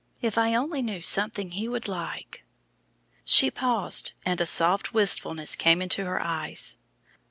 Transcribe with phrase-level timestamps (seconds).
[0.19, 2.43] If I only knew something He would like."
[3.23, 6.75] She paused, and a soft wistfulness came into her eyes.